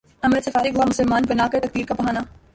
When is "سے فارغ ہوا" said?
0.41-0.85